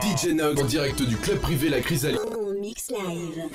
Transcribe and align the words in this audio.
DJ 0.00 0.32
Nog 0.34 0.58
en 0.58 0.66
direct 0.66 1.02
du 1.02 1.16
club 1.16 1.40
privé 1.40 1.68
La 1.68 1.80
Chrysalide. 1.80 2.20
Mix 2.60 2.90
live. 2.90 3.48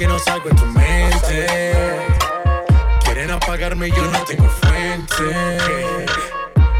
Que 0.00 0.06
no 0.06 0.18
salgo 0.18 0.48
en 0.48 0.56
tu 0.56 0.64
mente. 0.64 1.72
Quieren 3.04 3.30
apagarme 3.32 3.88
y 3.88 3.90
yo 3.90 4.02
no 4.06 4.24
tengo 4.24 4.48
fuente. 4.48 6.06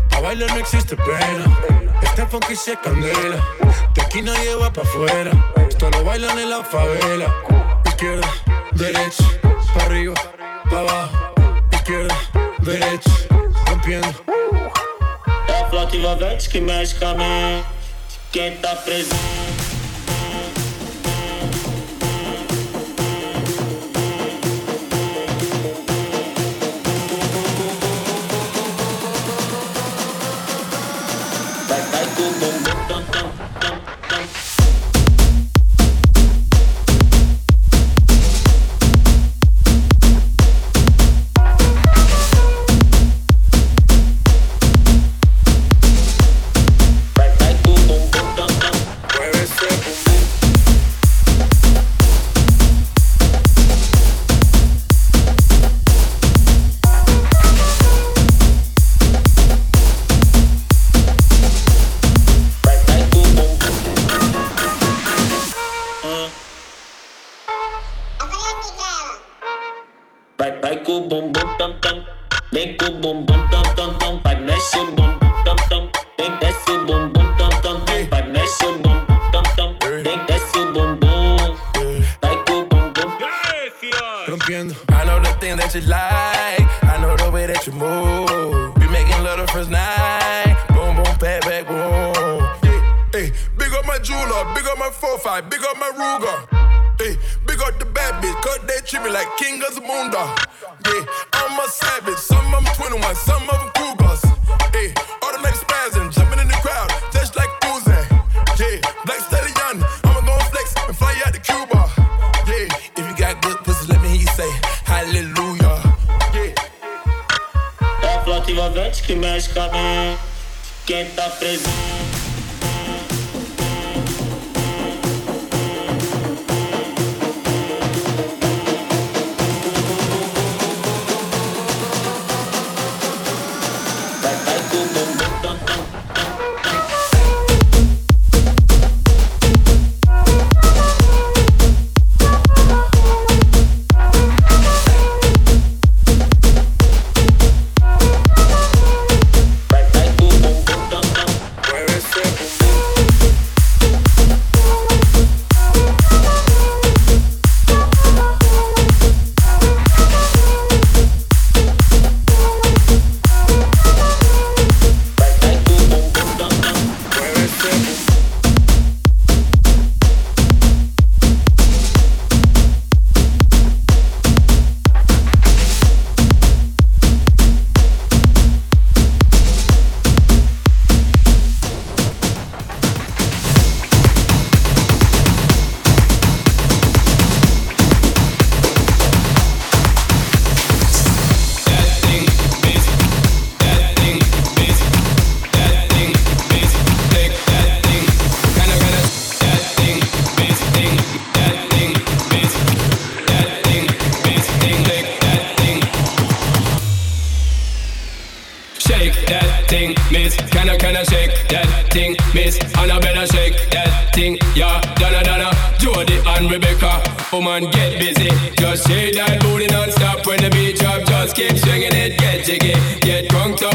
Pa' 0.08 0.20
bailar 0.20 0.50
no 0.52 0.56
existe 0.56 0.96
pena. 0.96 1.44
Este 2.00 2.24
funky 2.24 2.56
se 2.56 2.78
candela. 2.78 3.36
De 3.94 4.00
aquí 4.00 4.22
nadie 4.22 4.54
va 4.54 4.72
pa' 4.72 4.80
afuera. 4.80 5.32
Esto 5.68 5.90
lo 5.90 6.02
bailan 6.02 6.38
en 6.38 6.48
la 6.48 6.64
favela. 6.64 7.26
Izquierda, 7.84 8.26
derecha, 8.72 9.24
pa' 9.74 9.84
arriba, 9.84 10.14
pa' 10.70 10.80
abajo. 10.80 11.34
Izquierda, 11.72 12.16
derecha, 12.60 13.10
rompiendo. 13.66 14.14
É 15.46 16.32
a 16.32 16.36
que 16.36 16.60
mexe 16.62 17.04
a 17.04 17.14
mente. 17.14 17.66
Quem 18.32 18.56
presente. 18.56 19.59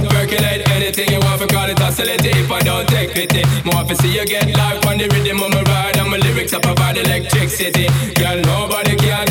can 0.05 0.27
percolate 0.27 0.69
anything 0.71 1.09
you 1.11 1.19
want 1.19 1.41
for 1.41 1.47
call 1.47 1.69
it 1.69 1.79
oscillating 1.81 2.35
if 2.35 2.51
I 2.51 2.59
don't 2.59 2.87
take 2.87 3.13
pity. 3.13 3.43
More 3.63 3.85
for 3.85 3.95
see 3.95 4.13
you 4.13 4.25
get 4.25 4.47
life 4.57 4.85
on 4.85 4.97
the 4.97 5.07
rhythm 5.09 5.41
of 5.41 5.51
my 5.51 5.61
ride 5.63 5.97
and 5.97 6.09
my 6.09 6.17
lyrics 6.17 6.53
up 6.53 6.65
about 6.65 6.97
electricity. 6.97 7.87
Girl, 8.15 8.39
nobody 8.41 8.95
can 8.95 9.24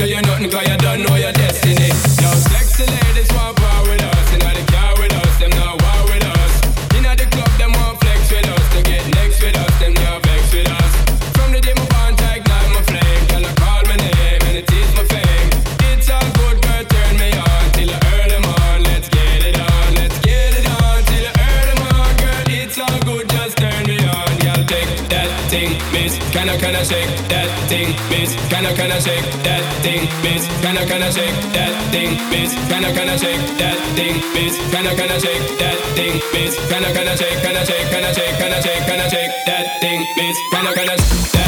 Shake 26.85 27.17
that 27.33 27.49
thing, 27.67 27.89
bitch? 28.13 28.37
Can 28.51 28.67
I 28.67 28.75
can 28.75 28.93
I 28.93 28.99
shake 29.01 29.25
that 29.43 29.63
thing, 29.81 30.05
bitch? 30.21 30.45
Can 30.61 30.76
I 30.76 30.85
can 30.85 31.03
I 31.03 31.09
shake 31.09 31.33
that 31.57 31.73
thing, 31.91 32.11
bitch? 32.29 32.53
Can 32.69 32.85
I 32.85 32.93
can 32.93 33.09
I 33.09 33.17
shake 33.17 33.41
that 33.57 33.76
thing, 33.97 34.14
bitch? 34.37 34.57
Can 34.71 34.87
I 34.87 34.95
can 34.95 35.11
I 35.11 35.17
shake 35.17 35.59
that 35.61 35.76
thing, 35.97 36.21
bitch? 36.29 36.55
Can 36.69 36.85
I 36.85 36.93
can 36.93 37.09
I 37.09 37.14
shake 37.17 37.41
can 37.41 37.57
I 37.57 37.64
shake 37.64 37.88
can 37.88 38.05
I 38.05 38.12
shake 38.12 38.37
can 38.37 38.53
I 38.53 38.61
shake 38.61 38.85
can 38.85 39.00
I 39.00 39.09
shake 39.09 39.33
that 39.47 39.81
thing, 39.81 40.00
bitch? 40.19 40.37
Can 40.53 40.67
I 40.67 40.75
can 40.75 40.91
I 40.91 40.97
that 41.33 41.44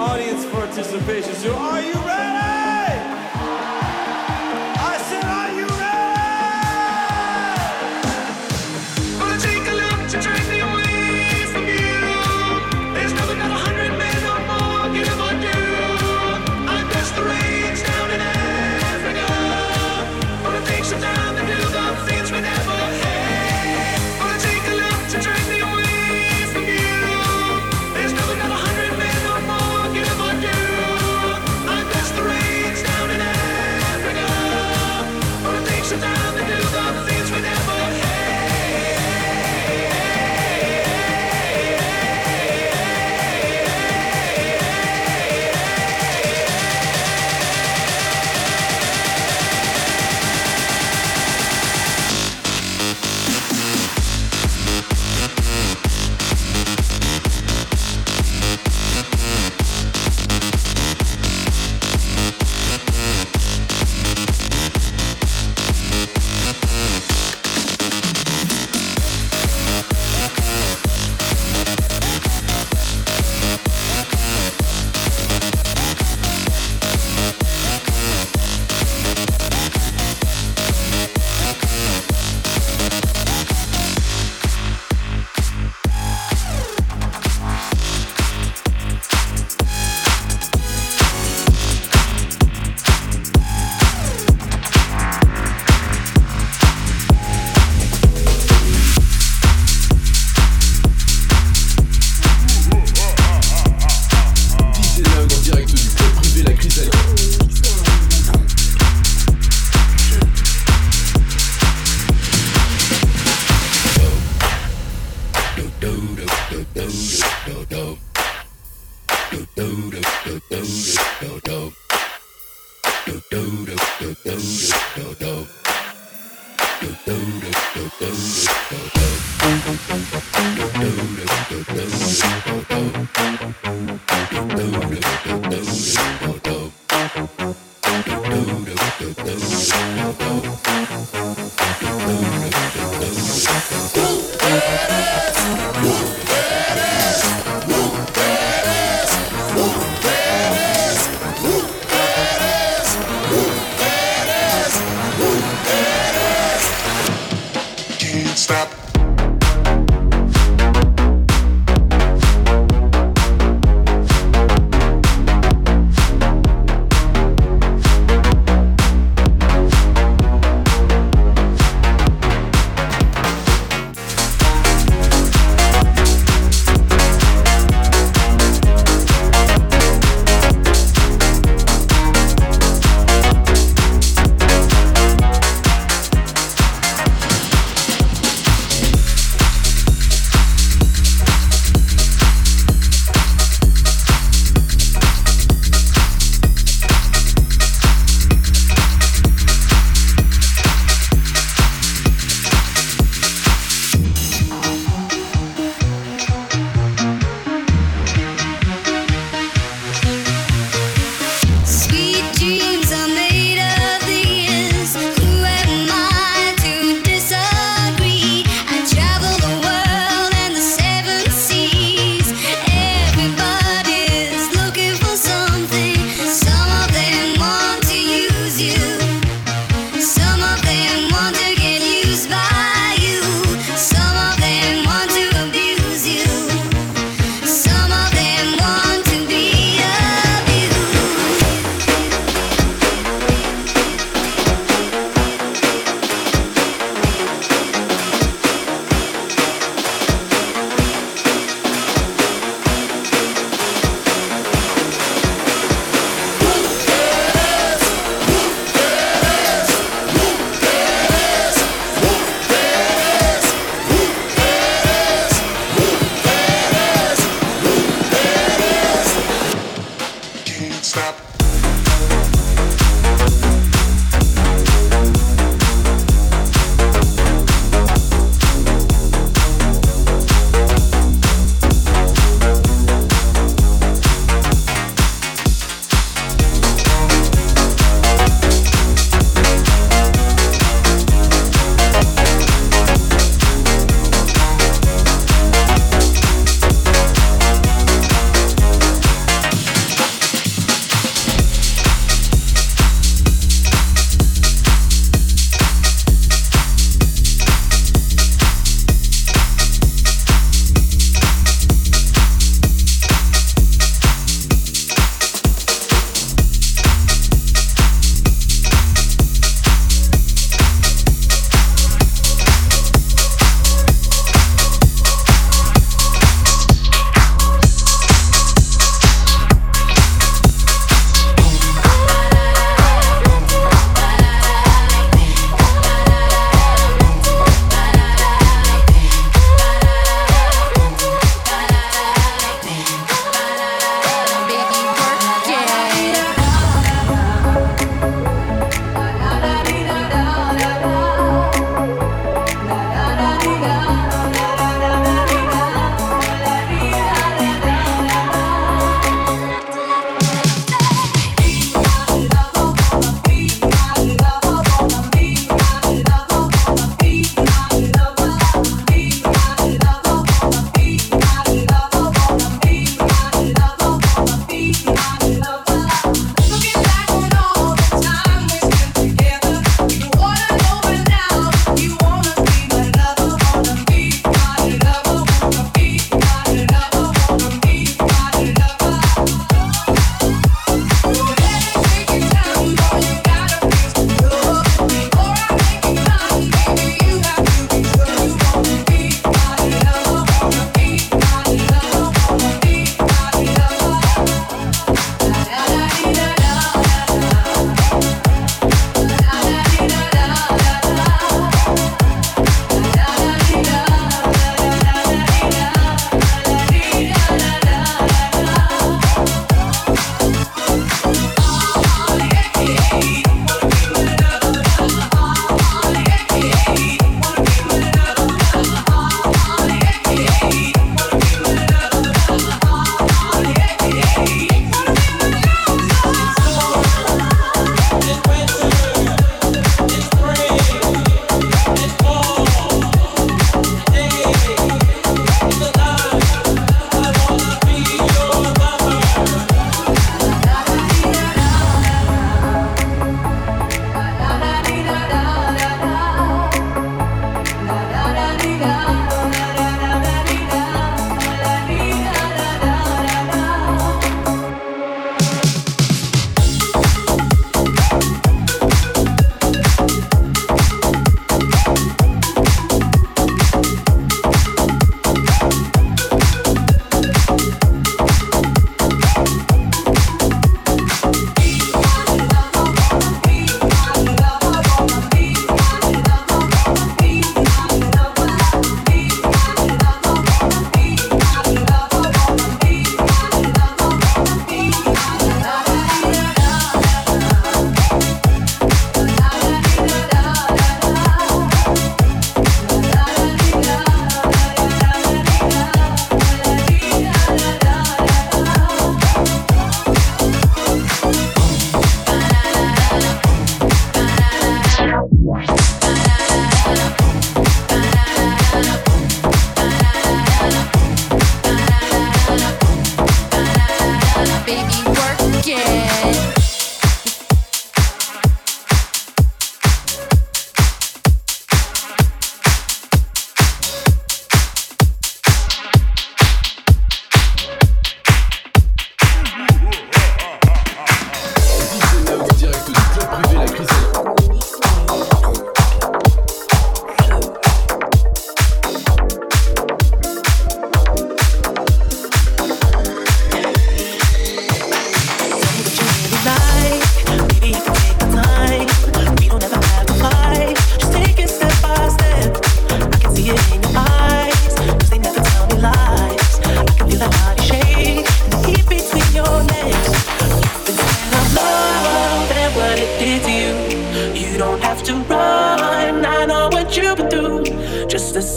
audience 0.00 0.46
participation. 0.46 1.34
So, 1.34 1.54
are 1.54 1.82
you 1.82 1.92
ready? 1.92 2.49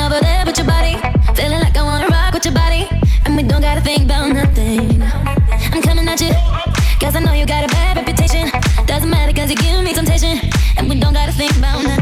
over 0.00 0.20
there 0.20 0.44
with 0.46 0.56
your 0.56 0.66
body. 0.66 0.94
Feeling 1.34 1.60
like 1.60 1.76
I 1.76 1.82
wanna 1.82 2.08
rock 2.08 2.34
with 2.34 2.44
your 2.44 2.54
body. 2.54 2.88
And 3.24 3.36
we 3.36 3.42
don't 3.42 3.60
gotta 3.60 3.80
think 3.80 4.02
about 4.02 4.28
nothing. 4.32 5.02
I'm 5.72 5.82
coming 5.82 6.06
at 6.08 6.20
you. 6.20 6.32
Cause 7.00 7.16
I 7.16 7.20
know 7.20 7.32
you 7.32 7.46
got 7.46 7.64
a 7.64 7.68
bad 7.68 7.96
reputation. 7.96 8.50
Doesn't 8.86 9.10
matter 9.10 9.32
cause 9.32 9.50
you 9.50 9.56
give 9.56 9.82
me 9.82 9.92
temptation. 9.92 10.38
And 10.76 10.88
we 10.88 10.98
don't 10.98 11.14
gotta 11.14 11.32
think 11.32 11.56
about 11.56 11.82
nothing. 11.82 12.01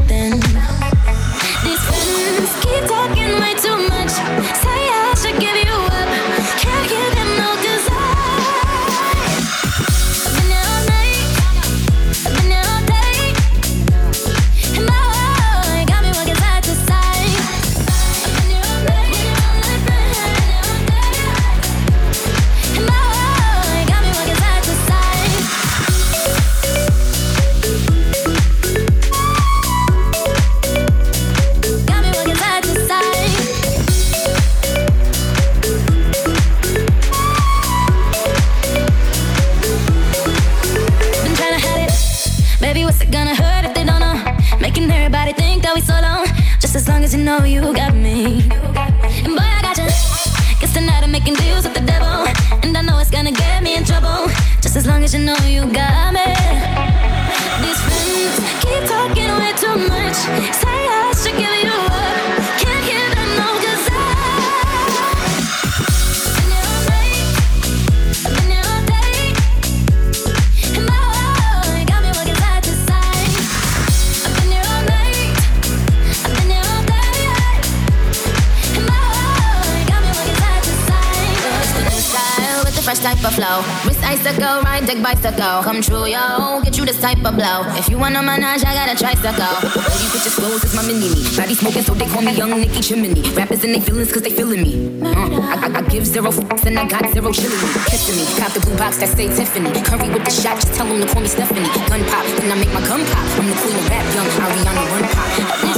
Fresh 82.90 83.14
type 83.14 83.24
of 83.24 83.34
flow. 83.38 83.62
Wrist 83.86 84.02
icicle, 84.02 84.62
ride 84.66 84.84
deck 84.86 84.98
bicycle. 85.02 85.62
Come 85.62 85.80
true, 85.80 86.06
yo. 86.06 86.60
Get 86.64 86.76
you 86.76 86.84
this 86.84 87.00
type 87.00 87.22
of 87.24 87.36
blow. 87.38 87.62
If 87.78 87.88
you 87.88 87.98
want 87.98 88.16
a 88.16 88.22
menage, 88.22 88.64
I 88.64 88.74
got 88.74 88.90
a 88.90 88.96
tricycle. 88.98 89.54
Baby, 89.62 90.06
put 90.10 90.24
your 90.26 90.34
clothes, 90.34 90.64
it's 90.64 90.74
my 90.74 90.82
mini 90.82 91.06
me. 91.14 91.22
Body 91.38 91.54
smoking, 91.54 91.82
so 91.86 91.94
they 91.94 92.06
call 92.10 92.22
me 92.22 92.32
Young 92.34 92.50
Nicky 92.50 92.80
Chimney. 92.80 93.14
Rappers 93.38 93.62
and 93.62 93.74
they 93.74 93.80
feelings, 93.80 94.10
cause 94.12 94.22
they 94.22 94.34
feeling 94.34 94.62
me. 94.62 94.74
Uh, 95.02 95.06
I, 95.06 95.70
I, 95.70 95.78
I 95.78 95.82
give 95.86 96.04
zero 96.04 96.32
fucks 96.32 96.66
and 96.66 96.78
I 96.78 96.84
got 96.88 97.06
zero 97.14 97.30
chilling. 97.30 97.62
Kissing 97.86 98.16
me. 98.18 98.26
Cop 98.40 98.50
the 98.54 98.60
blue 98.60 98.76
box 98.76 98.98
that 98.98 99.14
say 99.14 99.28
Tiffany. 99.28 99.70
Curry 99.86 100.10
with 100.10 100.24
the 100.24 100.34
shot, 100.34 100.58
just 100.58 100.74
tell 100.74 100.86
them 100.86 100.98
to 101.00 101.06
call 101.06 101.22
me 101.22 101.28
Stephanie. 101.28 101.70
Gun 101.86 102.02
pop, 102.10 102.26
then 102.42 102.50
I 102.50 102.56
make 102.58 102.72
my 102.74 102.82
gun 102.90 103.06
pop. 103.06 103.22
I'm 103.38 103.46
the 103.46 103.54
queen 103.62 103.76
of 103.78 103.86
rap, 103.86 104.06
young 104.18 104.30
Ariana 104.42 104.82
Run 104.90 105.04
Pop. 105.14 105.30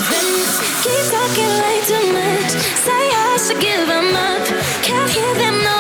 Friends 0.09 0.53
keep 0.81 1.05
talking 1.13 1.53
way 1.61 1.77
too 1.85 2.05
much. 2.17 2.53
Say 2.81 3.05
I 3.13 3.37
should 3.37 3.61
give 3.61 3.85
them 3.85 4.17
up. 4.17 4.45
Can't 4.81 5.11
hear 5.13 5.33
them 5.37 5.61
no, 5.61 5.77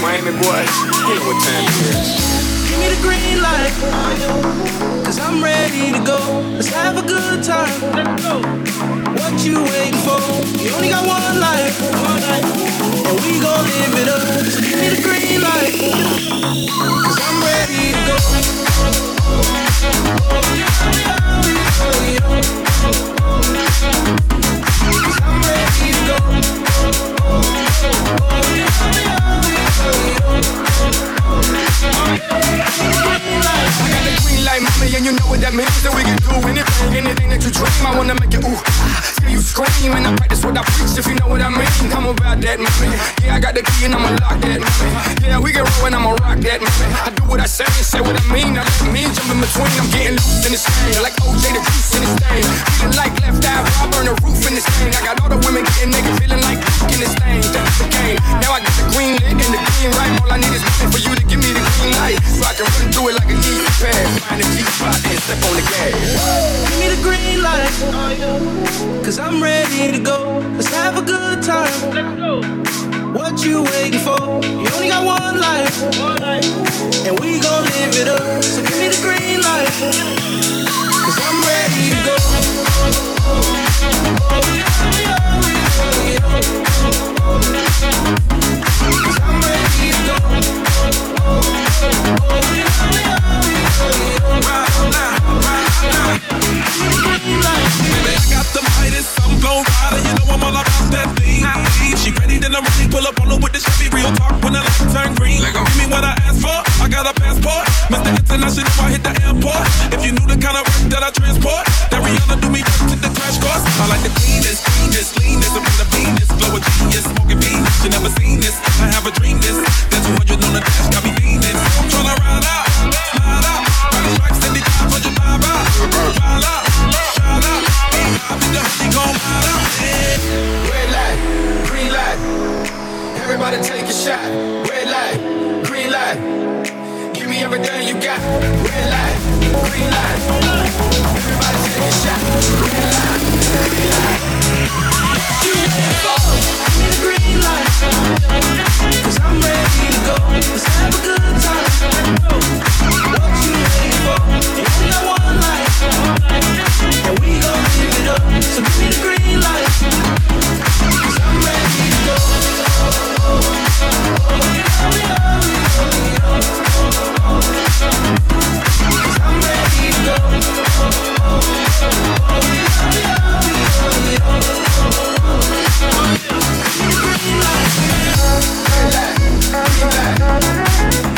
Miami 0.00 0.32
boys. 0.32 0.72
You 1.04 1.20
what 1.28 1.36
time 1.44 1.64
it 1.68 1.76
is. 1.92 2.08
Give 2.68 2.78
me 2.80 2.88
the 2.88 3.00
green 3.02 3.42
light, 3.42 3.72
cause 5.04 5.18
I'm 5.20 5.44
ready 5.44 5.92
to 5.92 5.98
go. 6.02 6.18
Let's 6.56 6.68
have 6.68 6.96
a 6.96 7.02
good 7.06 7.44
time. 7.44 7.68
What 9.20 9.44
you 9.44 9.62
waiting 9.62 10.00
for? 10.00 10.18
You 10.56 10.72
only 10.74 10.88
got 10.88 11.04
one 11.06 11.38
life, 11.38 11.76
and 11.82 13.20
we 13.20 13.40
gon' 13.40 13.64
live 13.68 13.94
it 14.00 14.08
up. 14.08 14.22
So 14.48 14.60
give 14.62 14.78
me 14.80 14.88
the 14.88 15.02
green 15.02 15.42
light, 15.42 15.76
cause 17.04 17.18
I'm 17.20 17.42
ready 17.44 17.92
to 17.92 18.00
go. 18.08 18.16
I'm 25.22 25.42
ready 25.42 25.92
to 25.92 26.20
I 28.22 28.29
green 34.20 34.44
light, 34.44 34.60
mommy, 34.60 34.92
and 34.92 35.04
you 35.04 35.12
know 35.12 35.26
what 35.32 35.40
that 35.40 35.54
means. 35.54 35.72
That 35.82 35.96
we 35.96 36.04
can 36.04 36.20
do 36.20 36.36
anything, 36.44 36.92
anything 36.96 37.28
that 37.32 37.40
you 37.40 37.50
dream. 37.50 37.72
I 37.86 37.96
wanna 37.96 38.14
make 38.20 38.34
it 38.34 38.44
ooh, 38.44 39.09
you 39.30 39.40
scream, 39.40 39.94
and 39.94 40.06
I 40.06 40.14
practice 40.16 40.44
what 40.44 40.58
I 40.58 40.62
preach. 40.66 40.98
If 40.98 41.06
you 41.06 41.14
know 41.14 41.28
what 41.30 41.40
I 41.40 41.48
mean, 41.48 41.90
come 41.90 42.10
about 42.10 42.42
that, 42.42 42.58
mommy. 42.58 42.90
Yeah, 43.22 43.36
I 43.36 43.40
got 43.40 43.54
the 43.54 43.62
key 43.62 43.86
and 43.86 43.94
I'ma 43.94 44.10
lock 44.18 44.42
that, 44.42 44.58
mommy. 44.58 44.90
Yeah, 45.22 45.38
we 45.38 45.54
can 45.54 45.62
roll 45.62 45.86
and 45.86 45.94
I'ma 45.94 46.18
rock 46.18 46.42
that, 46.42 46.58
mommy. 46.58 46.86
I 47.06 47.08
do 47.14 47.22
what 47.30 47.38
I 47.38 47.46
say 47.46 47.64
and 47.64 47.86
say 47.86 48.00
what 48.02 48.18
I 48.18 48.24
mean. 48.34 48.58
I 48.58 48.66
let 48.66 48.90
me 48.90 49.06
jump 49.06 49.30
in 49.30 49.38
between. 49.38 49.70
I'm 49.78 49.88
getting 49.94 50.18
loose 50.18 50.42
in 50.44 50.52
this 50.52 50.66
thing, 50.66 50.98
like 51.00 51.14
OJ 51.22 51.54
the 51.54 51.62
goose 51.62 51.94
in 51.94 52.02
this 52.02 52.14
thing. 52.18 52.44
Feeling 52.82 52.98
like 52.98 53.14
left 53.22 53.46
eye, 53.46 53.62
I 53.62 53.86
burn 53.94 54.10
the 54.10 54.14
roof 54.26 54.42
in 54.50 54.58
this 54.58 54.66
thing. 54.76 54.90
I 54.90 55.00
got 55.06 55.22
all 55.22 55.30
the 55.30 55.38
women 55.46 55.62
getting 55.78 55.94
naked, 55.94 56.18
feeling 56.18 56.42
like 56.42 56.58
Duke 56.58 56.98
in 56.98 57.00
this 57.06 57.14
thing. 57.14 57.40
That's 57.54 57.78
the 57.78 57.86
game. 57.86 58.18
Now 58.42 58.58
I 58.58 58.60
got 58.66 58.74
the 58.74 58.86
green 58.90 59.14
lit 59.22 59.38
and 59.38 59.52
the 59.54 59.60
green 59.62 59.90
right. 59.94 60.10
All 60.26 60.30
I 60.34 60.42
need 60.42 60.50
is 60.50 60.64
money 60.66 60.90
for 60.90 60.98
you 60.98 61.14
to 61.14 61.22
give 61.22 61.38
me 61.38 61.54
the 61.54 61.62
green 61.78 61.94
light, 62.02 62.18
so 62.26 62.42
I 62.42 62.52
can 62.58 62.66
run 62.66 62.90
through 62.90 63.14
it 63.14 63.16
like 63.22 63.30
an 63.30 63.38
easy 63.38 63.68
pass. 63.78 64.08
Find 64.26 64.42
a 64.42 64.46
G 64.50 64.66
spot 64.66 64.98
and 65.06 65.20
step 65.22 65.38
on 65.46 65.54
the 65.54 65.64
gas. 65.70 65.94
Give 66.66 66.78
me 66.82 66.86
the 66.90 67.00
green 67.04 67.38
light, 67.46 67.70
cause 69.06 69.19
I'm 69.20 69.42
ready 69.42 69.92
to 69.92 70.02
go. 70.02 70.38
Let's 70.56 70.68
have 70.68 70.96
a 70.96 71.02
good 71.02 71.42
time. 71.42 71.90
Let's 71.92 72.16
go. 72.18 72.40
What 73.12 73.44
you 73.44 73.62
waiting 73.64 74.00
for? 74.00 74.40
You 74.42 74.68
only 74.74 74.88
got 74.88 75.04
one 75.04 75.38
life, 75.38 75.82
and 77.06 77.20
we 77.20 77.38
gon' 77.38 77.64
live 77.64 77.96
it 78.00 78.08
up. 78.08 78.42
So 78.42 78.62
give 78.62 78.78
me 78.78 78.88
the 78.88 78.98
green 79.02 79.42
light, 79.42 79.68
cause 81.04 81.18
I'm 81.20 81.42
ready 81.42 81.90
to 81.90 82.00
go. 82.06 82.16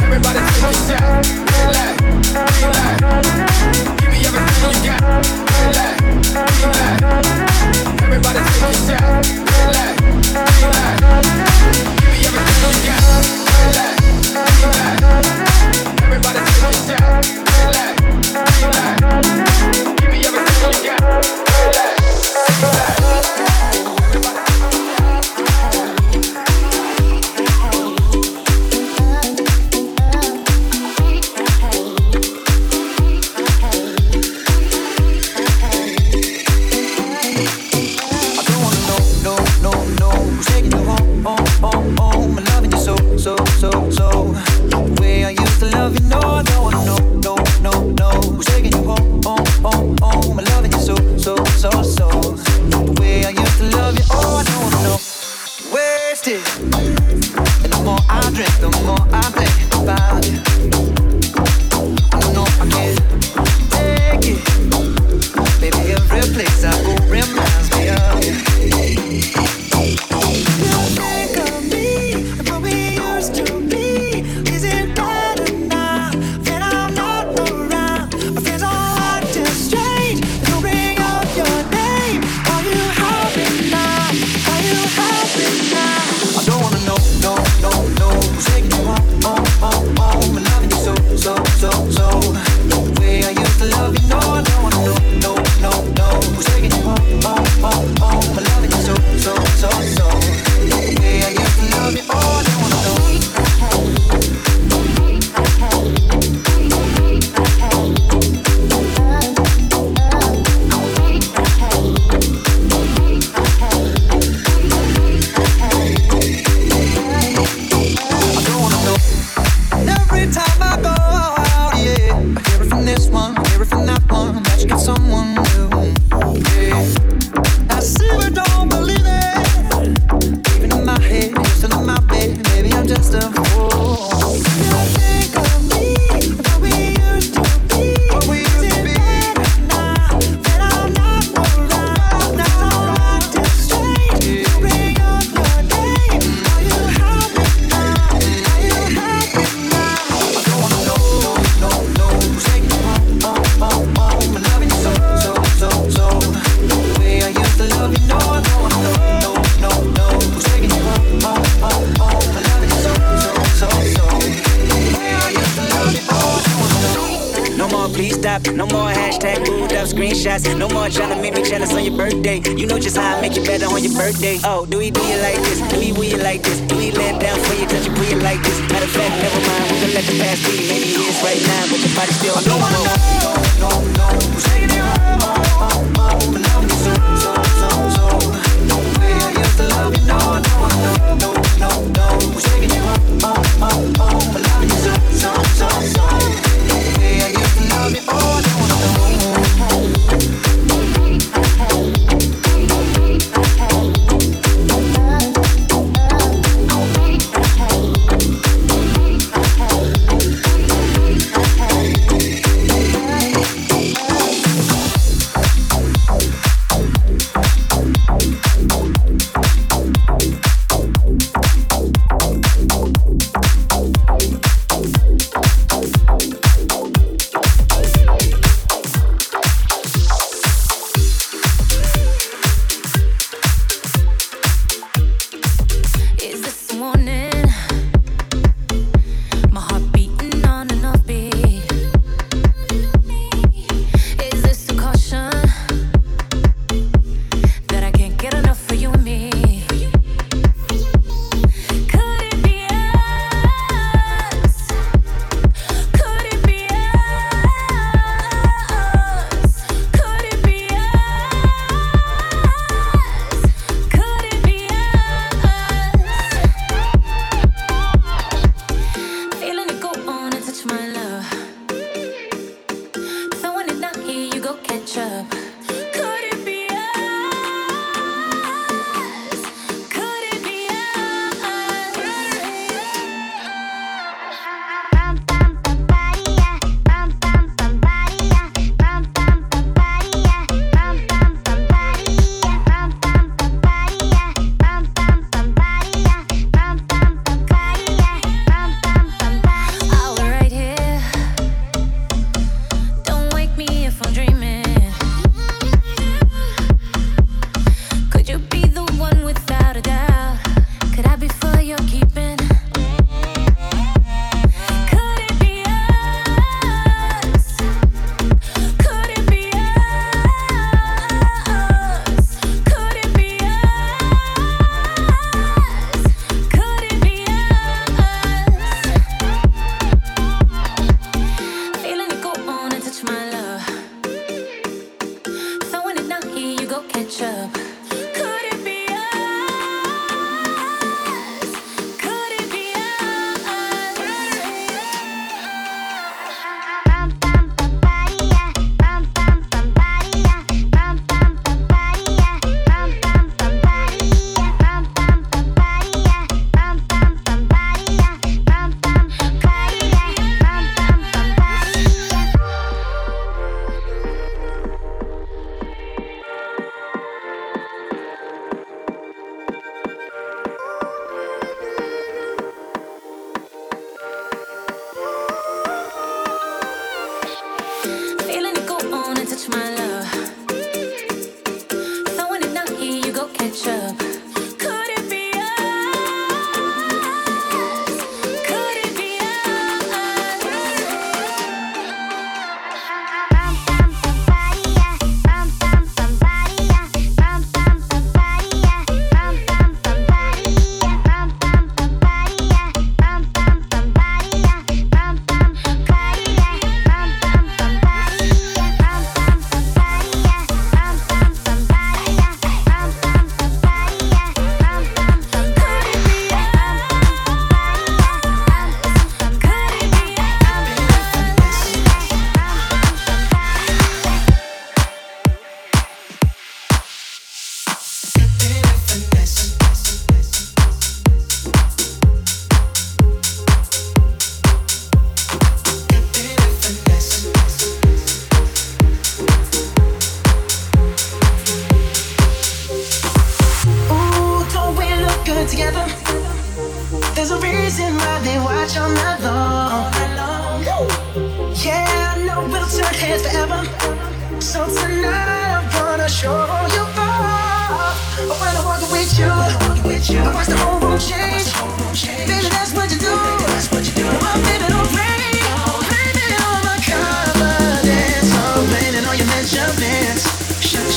Everybody 0.03 0.41
take 0.61 0.77
it 0.77 0.89
down, 0.89 1.23
relax, 1.53 1.97
relax. 2.62 3.27
Give 4.01 4.11
me 4.11 4.18
everything 4.27 4.85
you 4.85 4.91
got. 4.91 5.02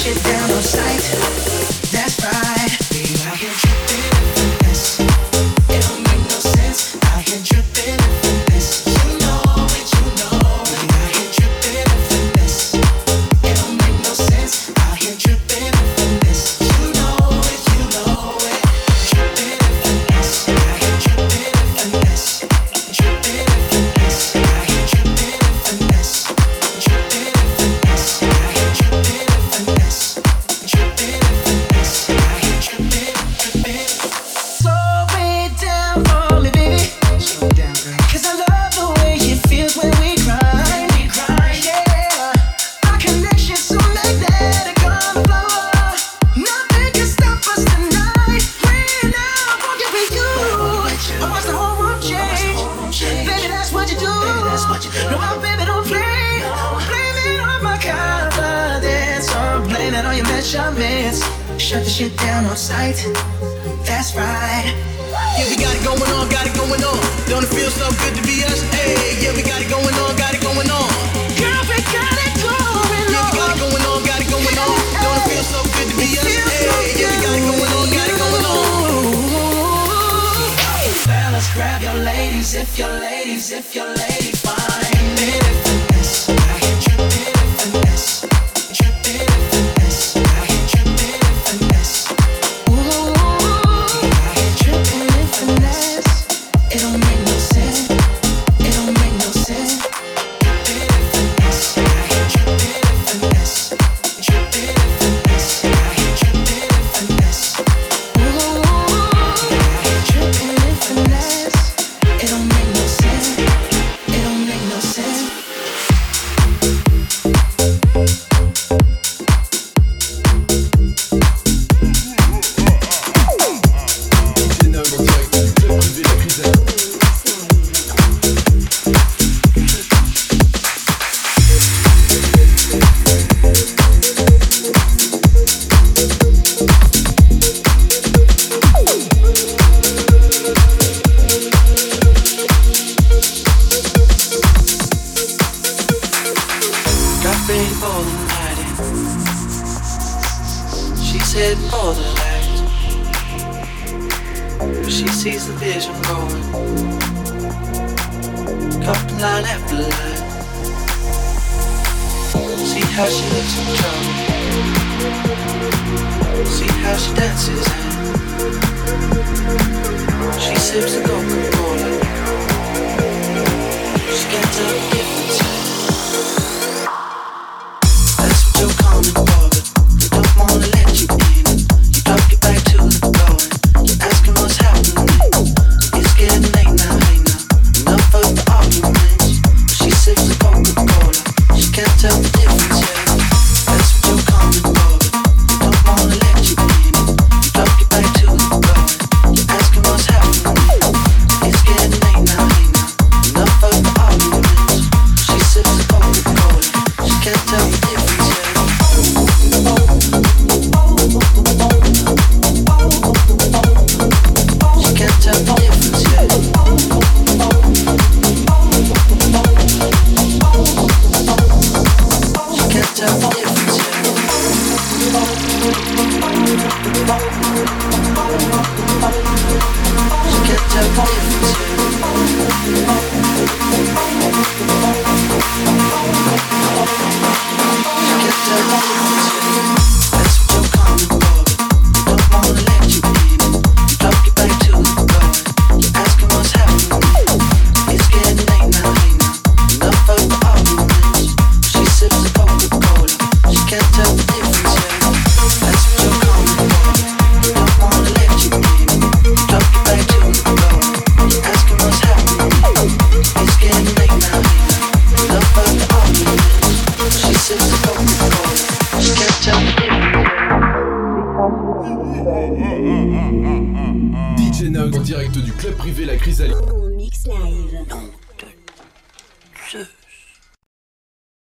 Shit 0.06 0.24
down 0.24 0.52
on 0.52 0.62
sight. 0.62 1.85